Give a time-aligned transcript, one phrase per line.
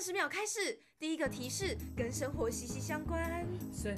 [0.00, 3.46] 十秒开始，第一个提示跟生活息息相关。
[3.72, 3.96] 谁？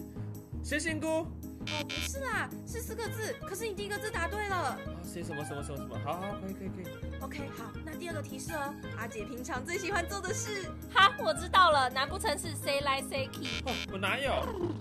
[0.65, 1.07] 谁仙姑？
[1.07, 3.35] 哦，不是啦，是四个字。
[3.43, 4.57] 可是你第一个字答对了。
[4.57, 5.99] 啊，谁什么什么什么什么？
[6.05, 7.21] 好好，可以可以可以。
[7.21, 10.71] OK，好，那第二个提示哦，阿姐平常最喜欢做的事。
[10.93, 13.63] 哈，我知道了，难不成是谁来谁去？
[13.67, 14.31] 哦，我哪有？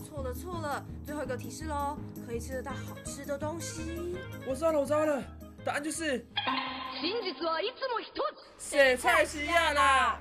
[0.04, 4.16] 错了错了，最后一个提示喽，可以吃得到好吃的东西。
[4.48, 5.22] 我知道了，我知道了，
[5.64, 6.26] 答案就是
[7.02, 8.22] 真実はいつも一つ
[8.58, 10.20] 写菜西亚啦。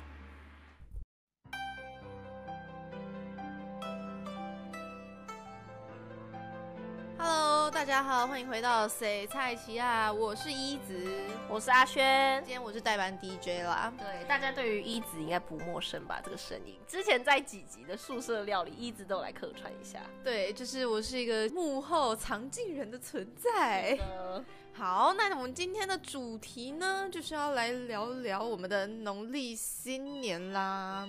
[7.62, 11.08] Hello，大家好，欢迎回到谁菜奇啊，我是一子，
[11.48, 12.54] 我是阿轩今。
[12.54, 13.94] 天我是代班 DJ 啦。
[14.00, 16.20] 对，大家对于一子应该不陌生吧？
[16.26, 20.00] 这个声音，之前在几集的宿舍料理，一直都有来客串一下。
[20.24, 23.96] 对，就是我是一个幕后藏镜人的存在。
[24.02, 24.44] 呃，
[24.74, 31.08] 好，那我们今天的主题呢，就是要来聊聊我们的农历新年啦。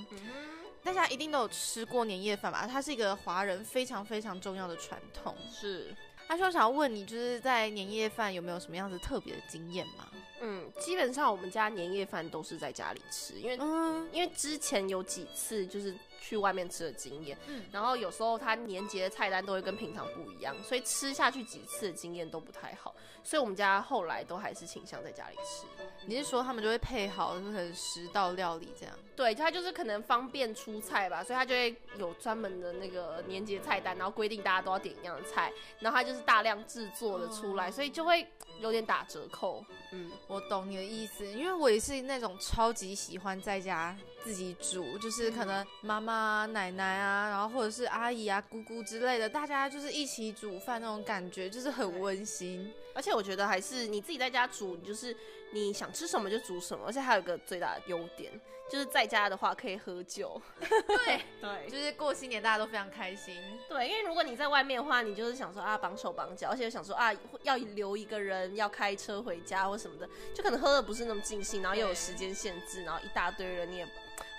[0.85, 2.67] 大家一定都有吃过年夜饭吧？
[2.71, 5.35] 它是一个华人非常非常重要的传统。
[5.49, 5.95] 是，
[6.33, 10.09] 阿修想要问你，就是在年夜饭有没有什么样子特别的经验吗？
[10.41, 25.67] 嗯，基本上我们家年夜饭都是在家里吃，因为嗯，因为之前有几次就是去外面吃的经验，嗯然后有时候他年节的菜单都会跟平常不一样，所以吃下去几次的经验都不太好，所以我们家后来都还是倾向在家里吃。
[26.07, 28.95] 你是说他们就会配好，就是可能十道料理这样？
[29.17, 38.27] 对，他就是可能方便出菜吧，所以他就会有专门的那个年节菜单，然后规定大家都要点一样的菜，然后他就是大量制作的出来，所以就会
[38.61, 39.65] 有点打折扣。
[39.93, 52.73] 嗯，我懂你的意思，因为我也是那种超级喜欢在家自己煮，就是可能妈妈啊、奶奶啊，然后或者是阿姨啊、姑姑之类的，大家就是一起煮饭那种感觉，就是很温馨。
[52.95, 55.17] 而且我觉得还是你自己在家煮，你就是
[55.53, 58.33] 你想吃什么就煮什么，而且还有一个最大的优点，
[58.71, 60.41] 就是在家的话可以喝酒。
[60.59, 63.37] 对， 对就是过新年大家都非常开心。
[63.69, 67.13] 对，因为如果你在外面的话，你就是想说啊绑手绑脚，而且想说啊
[67.43, 73.87] 要留一个人要开车回家或什么的，就可能喝的不是那么尽兴，然后又有时间限制，然后一大堆人你也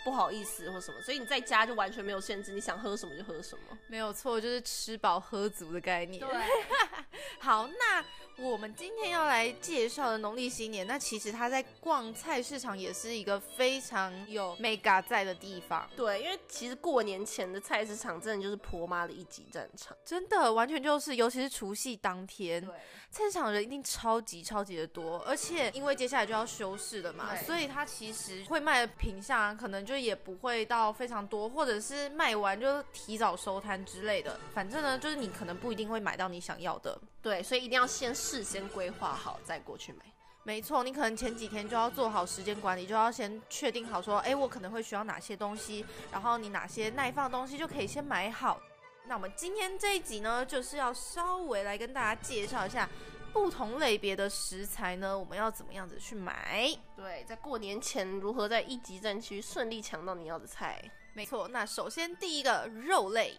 [0.04, 3.78] 不好意思或什么，所以你在家就完全没有限制，你想喝什么就喝什么。
[3.88, 6.26] 没有错，就是吃饱喝足的概念。
[6.26, 6.42] 对，
[7.40, 8.04] 好，那
[8.44, 19.96] 我们今天要来介绍的农历新年，那其实它在逛菜市场也是一个非常有 mega 在的地方，对，因为其实过年前的菜市场真的就是婆妈的一级战场。
[20.04, 22.66] 真的完全就是，尤其是除夕当天，
[23.12, 34.40] 菜市场人一定超级超级的多，而且因为接下来就要休市了嘛，所以它其实会卖的品相可能就也不会到非常多，或者是卖完就提早收摊之类的。
[34.54, 37.00] 反正呢，就是你可能不一定会买到你想要的。
[37.22, 40.00] 对，所以一定要先事先规划好再过去买。
[40.46, 48.60] 没错，你可能前几天就要做好时间管理，就要先确定好说，哎，我可能会需要哪些东西，然后你哪些耐放的东西就可以先买好。
[49.06, 52.90] 那我们今天这一集呢，就是要稍微来跟大家介绍一下
[53.32, 56.70] 不同类别的食材呢，我们要怎么样子去买。
[56.96, 60.84] 对，在过年前如何在一级战区顺利抢到你要的菜？
[61.14, 63.38] 没错，那首先第一个肉类。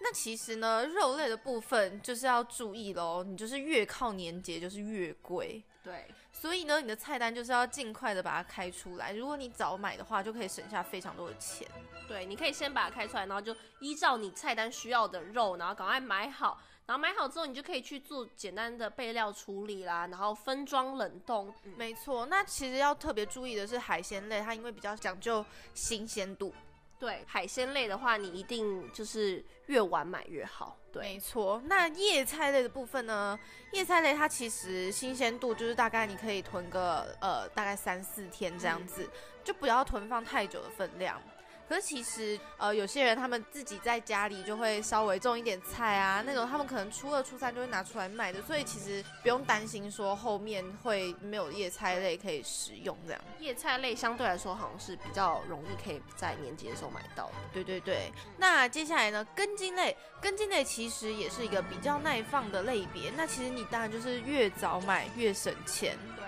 [0.00, 5.62] 那其实呢，肉类的部分就是要注意喽，你就是越靠年节就是越贵。
[5.82, 9.12] 对，所以呢，你的菜单就是要尽快的把它开出来。
[9.12, 11.66] 如果你早买的话，就可以省下非常多的钱。
[12.08, 16.60] 对，你可以先把它开出来，然后就依照你菜单需要的肉，然后赶快买好。
[16.86, 21.52] 然后买好之后，你就可以去做简单的备料处理啦，然后分装冷冻。
[21.64, 26.54] 嗯没错，那其实要特别注意的是海鲜类，它因为比较讲究新鲜度。
[26.98, 30.76] 对，海鲜类的话，你一定就是越晚买越好。
[30.90, 33.38] 对，没错，那叶菜类的部分呢？
[33.72, 39.08] 叶菜类它其实新鲜度就是大概你可以囤个呃大概三四天这样子，
[39.44, 41.20] 就不要囤放太久的分量。
[41.68, 53.20] 可是其实，呃，有些人他们自己在家里就会稍微种一点菜啊，那种他们可能初二、初三就会拿出来卖的，所以其实不用担心说后面会没有叶菜类可以食用这样。
[53.40, 57.34] 叶菜类相对来说好像是比较容易可以在年节的时候买到的。
[57.52, 63.10] 对对对，那接下来呢，根茎类，根茎类其实也是一个比较耐放的类别。
[63.16, 66.25] 那其实你当然就是越早买越省钱，对，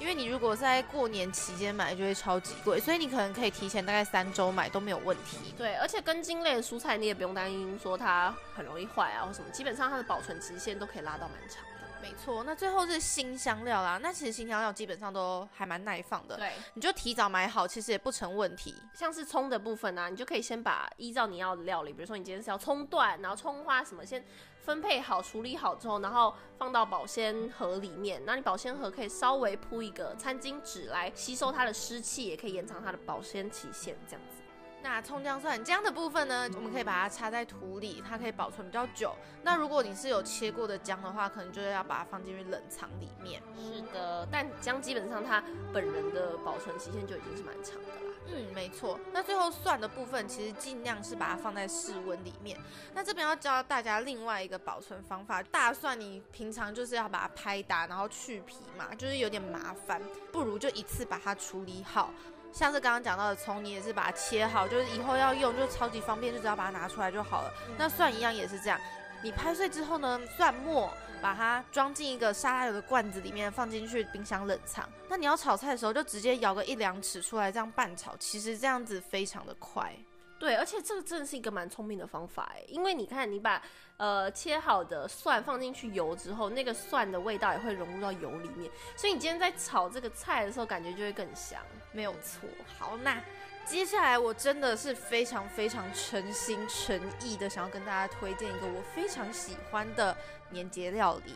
[0.00, 5.52] 因为你如果在过年期间买就会超级贵，所以你可能可以提前大概三周买都没有问题。
[5.56, 11.68] 对，而且根茎类的蔬菜你也不用担心说它很容易坏啊或什么，基本上它的保存期限都可以拉到蛮长的。
[12.00, 18.72] 没错，那最后是新香料啦，那其实新香料基本上都还蛮耐放的，对，你就提早买好，其实也不成问题。
[18.94, 24.24] 像是葱的部分呢、你就可以先把依照你要的料理，比如说你今天是要葱段，然后葱花什么，先
[24.68, 28.20] 分配好、处理好之后，然后放到保鲜盒里面。
[28.26, 34.42] 那你保鲜盒可以稍微铺一个餐巾纸来吸收它的湿气，也可以延长它的保鲜期限，这样子。
[34.82, 39.14] 那葱姜蒜姜的部分呢，我们可以把它插在土里，它可以保存比较久。
[39.42, 43.42] 那如果你是有切过的姜的话，可能就是要把它放进去冷藏里面。
[43.56, 45.42] 是的，但姜基本上它
[45.72, 48.17] 本人的保存期限就已经是蛮长的啦。
[48.30, 48.98] 嗯，没错。
[49.12, 52.58] 那最后蒜的部分，其实尽量是把它放在室温里面。
[52.94, 62.10] 那这边要教大家另外一个保存方法，大蒜你平常就是要把它拍打，然后去皮嘛，就是有点麻烦，不如就一次把它处理好。
[62.52, 67.52] 像是刚刚讲到的葱，你也是把它切好，就是以后要用就超级方便，就只要把它拿出来就好了。
[67.76, 68.80] 那蒜一样也是这样，
[69.22, 74.88] 你拍碎之后呢，蒜末把它装进一个沙拉油的罐子里面，放进去冰箱冷藏。
[75.08, 79.92] 那你要炒菜的时候，就直接舀个一两匙出来，这样拌炒，其实这样子非常的快。
[80.38, 83.60] 对，而且这个真的是一个蛮聪明的方法哎，因为你看，你把
[83.96, 91.60] 呃切好的蒜放进去油之后，那个蒜的味道也会融入到油里面，所以你今天在炒这个菜的时候，感觉就会更香。
[91.90, 92.48] 没有错。
[92.78, 93.20] 好，那
[93.68, 100.16] 接下来我真的是非常非常诚心诚意的想要跟大家推荐一个我非常喜欢的
[100.48, 101.34] 年节料理，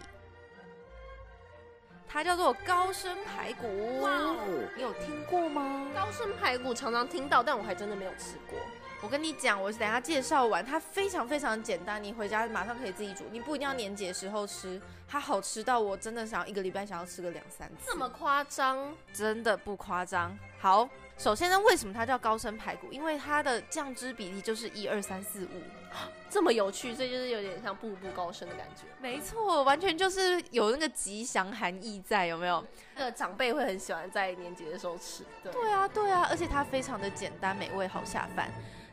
[2.08, 4.00] 它叫做高升排骨。
[4.00, 4.36] 哇哦
[4.74, 5.86] 你有听过吗？
[5.94, 8.58] 高升排骨常常听到，但我还真的没有吃过。
[9.02, 18.96] 我跟你讲，我等下介绍完，它非常非常简单，你回家马上可以自己煮，你不一定要年节时候吃，它好吃到我真的想要一个礼拜想要吃个两三次，这么夸张？
[19.12, 20.38] 真的不夸张。
[20.58, 20.88] 好，
[21.22, 22.88] 首先呢，为什么它叫高升排骨？
[22.90, 25.62] 因为它的酱汁比例就是一二三四五，
[26.28, 28.88] 这么有趣，所以就是有点像步步高升的感觉。
[29.00, 32.66] 没错，完全就是有那个吉祥含义在，有没有？
[32.96, 35.24] 那个长辈会很喜欢在年节的时候吃。
[35.44, 38.50] 对，对啊，对啊，而且它非常的简单美味，好下饭。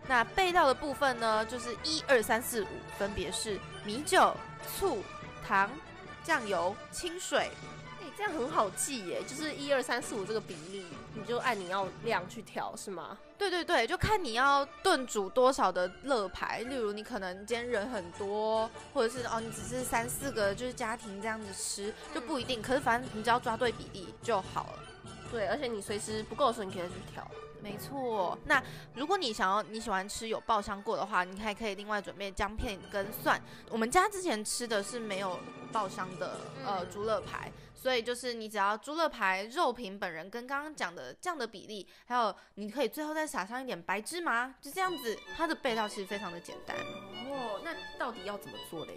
[0.08, 2.68] 那备料的部分呢，就是一二三四五，
[3.00, 4.38] 分别是米酒、
[4.78, 5.02] 醋、
[5.44, 5.68] 糖、
[6.24, 7.50] 酱油、清水。
[8.02, 13.18] 哎、这样很好记耶，就是一二三四五这个比例，你就按你要量去调，是吗？
[13.38, 24.80] 对对对，就看你要炖煮多少的乐牌，例如你可能今天人很多，或者是哦你只是三四个就是家庭这样子吃就不一定，可是反正你只要抓对比例就好了。
[25.32, 27.26] 对，而且你随时不够的时候，你可以再去调。
[27.62, 28.64] 没错，那
[28.96, 33.42] 如果你想要你喜欢吃有爆香过的话，你还可以另外准备姜片跟蒜。
[33.70, 35.40] 我们家之前吃的是没有
[35.72, 46.76] 爆香的呃猪肋排，所以就是你只要猪肋排肉品本人跟刚刚讲的酱的比例，还有你可以最后再撒上一点白芝麻，就这样子，它的备料其实非常的简单。
[46.78, 48.94] 哦，那到底要怎么做嘞？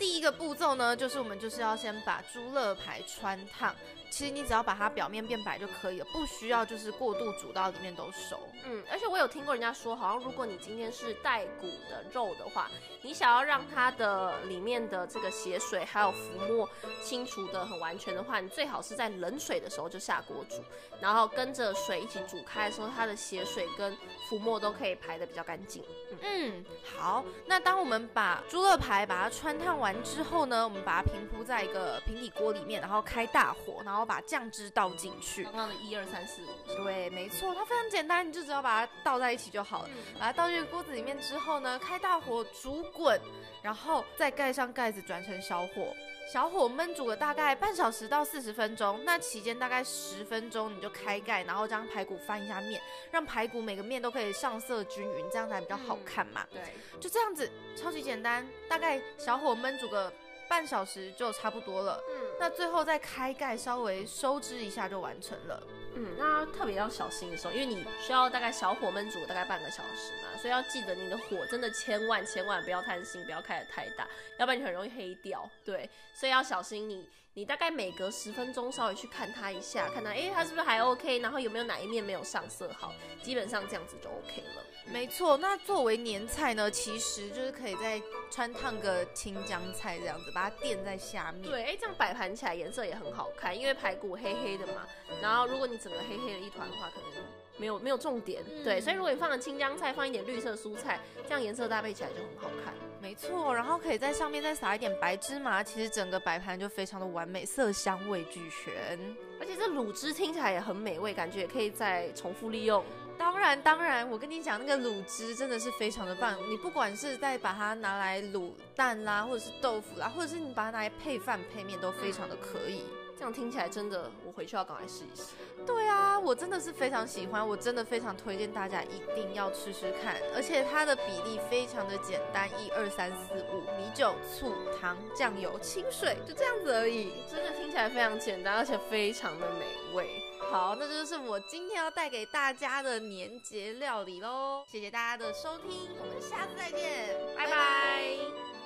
[0.00, 3.76] 第一个步骤呢，就是我们就是要先把猪肋排穿烫。
[4.10, 8.40] 其实你只要把它表面变白就可以了，不需要就是过度煮到里面都熟。
[8.64, 12.68] 嗯，而且我有听过人家说，好像如果你今天是带骨的肉的话，
[13.02, 16.18] 你想要让它的里面的这个血水还有浮
[16.48, 16.68] 沫
[17.04, 20.56] 清除的很完全的话，你最好是在冷水的时候就下锅煮，
[21.00, 23.96] 然后跟着水一起煮开的时候，它的血水跟
[24.28, 25.84] 浮沫都可以排的比较干净。
[26.20, 26.64] 嗯，
[26.98, 27.24] 好。
[27.46, 35.44] 那当我们把猪肋排把它穿烫完之后呢，我们把它平铺在一个平底锅里面，然后开大火，然后把酱汁倒进去。
[35.44, 39.88] 刚刚的一二三四五，对，没错，它非常简单，你就只要把它倒在一起就好了。
[39.92, 43.20] 嗯把它倒进锅子里面之后呢，开大火煮滚，
[43.62, 45.94] 然后再盖上盖子，转成小火。
[46.32, 56.46] 小火焖煮个大概半小时到四十分钟，那期间大概十分钟你就开盖，然后将排骨翻一下面，让排骨每个面都可以上色均匀，这样才比较好看嘛。
[56.52, 56.60] 对，
[57.00, 60.12] 就这样子，超级简单，大概小火焖煮个
[60.48, 62.00] 半小时就差不多了。
[62.08, 65.60] 嗯那最后再开盖，稍微收汁一下就完成了。
[65.96, 74.06] 嗯，那特别要小心的时候，因为你需要大概小火焖煮大概半个小时嘛，所以要记得你的火真的千万千万不要贪心，不要开得太大，
[74.38, 75.48] 要不然你很容易黑掉。
[75.64, 84.62] 对，所以要小心你，你大概每隔十分钟稍微去看它一下，看它诶它是不是还 OK，然后有没有哪一面没有上色好，基本上这样子就 OK 了。
[84.86, 91.42] 没错，那作为年菜呢，其实就是可以再穿烫个青江菜这样子，把它垫在下面。
[91.42, 94.84] 对，哎，这样摆盘起来颜色也很好看，因为排骨黑黑的嘛。
[95.22, 97.24] 然后如果你整个黑黑的一团的话，可能
[97.56, 98.42] 没有没有重点。
[98.64, 102.74] 对，所以如果你放了青江菜，放一点绿色蔬菜，这样颜色搭配起来就很好看。
[103.00, 108.98] 没错，然后可以在上面再撒一点白芝麻，其实整个摆盘就非常的完美，色香味俱全。
[109.40, 112.84] 而且这卤汁听起来也很美味，感觉也可以再重复利用。
[113.18, 116.36] 当然，当然，我跟你讲，那个卤汁真的是非常的棒。
[116.48, 122.84] 你不管是在把它拿来卤蛋啦，或者是豆腐啦，或者是你把它拿来配饭配面，都非常的可以。
[123.20, 125.34] 这样听起来真的，我回去要赶快试一试。
[125.66, 130.16] 对啊，我真的是非常喜欢，我真的非常推荐大家一定要吃吃看。
[130.34, 137.12] 而且它的比例非常的简单，一二三四五，米酒、醋、糖、酱油、清水，就这样子而已。
[137.30, 140.22] 真的听起来非常简单，而且非常的美味。
[140.50, 144.64] 好，那就是我今天要带给大家的年节料理喽。
[144.66, 148.59] 谢谢大家的收听，我们下次再见，拜拜